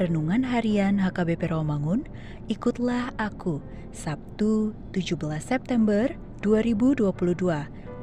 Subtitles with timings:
[0.00, 2.08] Renungan Harian HKBP Rawamangun,
[2.48, 3.60] ikutlah aku,
[3.92, 6.08] Sabtu 17 September
[6.40, 7.04] 2022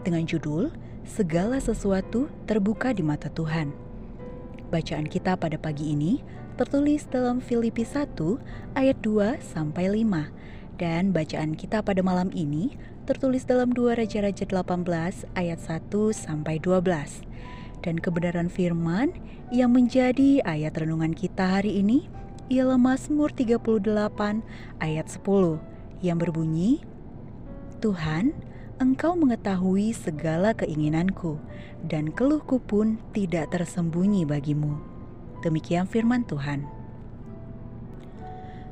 [0.06, 0.70] dengan judul
[1.10, 3.74] Segala sesuatu terbuka di mata Tuhan.
[4.70, 6.22] Bacaan kita pada pagi ini
[6.54, 8.14] tertulis dalam Filipi 1
[8.78, 12.78] ayat 2 sampai 5 dan bacaan kita pada malam ini
[13.10, 14.86] tertulis dalam 2 Raja-Raja 18
[15.34, 17.26] ayat 1 sampai 12
[17.86, 19.14] dan kebenaran firman
[19.54, 22.10] yang menjadi ayat renungan kita hari ini
[22.48, 23.84] ialah Mazmur 38
[24.80, 25.60] ayat 10
[26.00, 26.82] yang berbunyi
[27.78, 28.34] Tuhan,
[28.78, 31.42] Engkau mengetahui segala keinginanku
[31.86, 34.78] dan keluhku pun tidak tersembunyi bagimu.
[35.42, 36.66] Demikian firman Tuhan.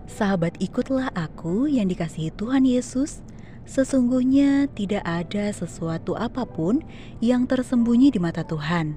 [0.06, 3.25] Sahabat ikutlah aku yang dikasihi Tuhan Yesus
[3.66, 6.86] Sesungguhnya tidak ada sesuatu apa pun
[7.18, 8.94] yang tersembunyi di mata Tuhan.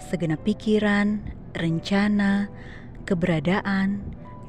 [0.00, 1.20] Segenap pikiran,
[1.52, 2.48] rencana,
[3.04, 4.00] keberadaan,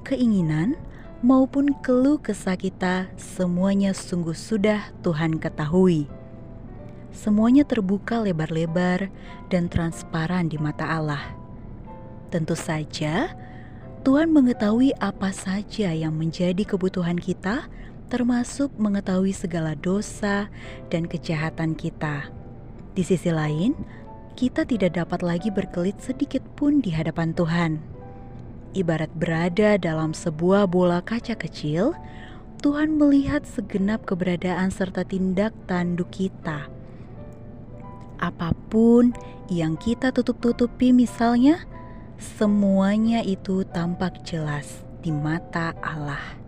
[0.07, 0.79] keinginan,
[1.19, 6.07] maupun keluh kesah kita, semuanya sungguh sudah Tuhan ketahui.
[7.11, 9.11] Semuanya terbuka lebar-lebar
[9.51, 11.35] dan transparan di mata Allah.
[12.31, 13.35] Tentu saja,
[14.07, 17.67] Tuhan mengetahui apa saja yang menjadi kebutuhan kita
[18.09, 20.49] termasuk mengetahui segala dosa
[20.89, 22.33] dan kejahatan kita.
[22.97, 23.77] Di sisi lain,
[24.33, 27.77] kita tidak dapat lagi berkelit sedikit pun di hadapan Tuhan.
[28.73, 31.93] Ibarat berada dalam sebuah bola kaca kecil,
[32.59, 36.67] Tuhan melihat segenap keberadaan serta tindak tanduk kita.
[38.19, 39.15] Apa pun
[39.47, 41.63] yang kita tutup-tutupi, misalnya,
[42.19, 46.38] semuanya itu tampak jelas di mata Allah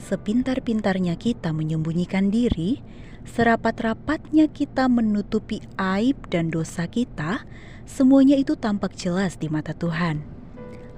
[0.00, 2.80] sepintar-pintarnya kita menyembunyikan diri,
[3.28, 7.44] serapat-rapatnya kita menutupi aib dan dosa kita,
[7.84, 10.24] semuanya itu tampak jelas di mata Tuhan.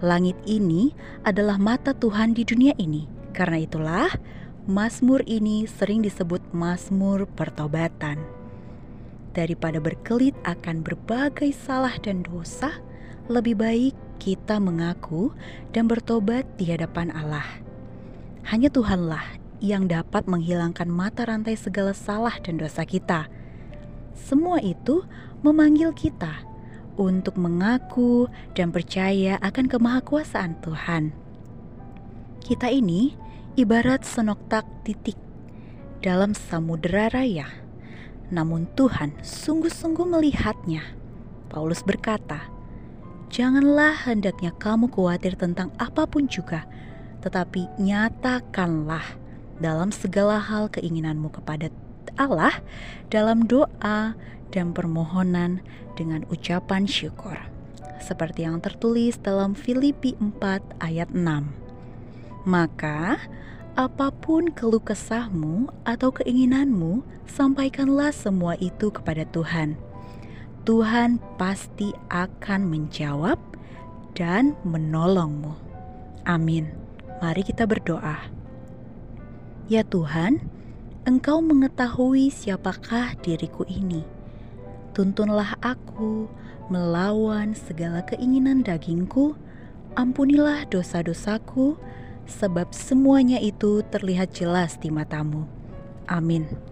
[0.02, 3.06] Langit ini adalah mata Tuhan di dunia ini.
[3.32, 4.10] Karena itulah,
[4.66, 8.18] Mazmur ini sering disebut Mazmur pertobatan.
[9.32, 12.82] Daripada berkelit akan berbagai salah dan dosa,
[13.30, 15.32] lebih baik kita mengaku
[15.72, 17.71] dan bertobat di hadapan Allah.
[18.42, 23.30] Hanya Tuhanlah yang dapat menghilangkan mata rantai segala salah dan dosa kita.
[24.18, 25.06] Semua itu
[25.46, 26.42] memanggil kita
[26.98, 28.26] untuk mengaku
[28.58, 31.14] dan percaya akan kemahakuasaan Tuhan.
[32.42, 33.14] Kita ini
[33.54, 35.16] ibarat senoktak titik
[36.02, 37.46] dalam samudera raya.
[38.34, 40.82] Namun Tuhan sungguh-sungguh melihatnya.
[41.46, 42.50] Paulus berkata,
[43.30, 46.66] "Janganlah hendaknya kamu khawatir tentang apa pun juga,
[47.22, 49.16] tetapi nyatakanlah
[49.62, 51.70] dalam segala hal keinginanmu kepada
[52.18, 52.52] Allah
[53.08, 54.12] dalam doa
[54.52, 55.64] dan permohonan
[55.96, 57.38] dengan ucapan syukur.
[58.02, 61.22] Seperti yang tertulis dalam Filipi 4 ayat 6.
[62.44, 63.16] Maka
[63.72, 69.80] apa pun keluh kesahmu atau keinginanmu, sampaikanlah semua itu kepada Tuhan.
[70.68, 73.38] Tuhan pasti akan menjawab
[74.12, 75.56] dan menolongmu.
[76.28, 76.70] Amin.
[77.22, 78.18] Mari kita berdoa.
[79.70, 80.42] Ya Tuhan,
[81.06, 84.02] Engkau mengetahui siapakah diriku ini.
[84.90, 86.26] Tuntunlah aku
[86.66, 89.38] melawan segala keinginan dagingku.
[89.94, 91.78] Ampunilah dosa-dosaku,
[92.26, 95.46] sebab semuanya itu terlihat jelas di matamu.
[96.10, 96.71] Amin.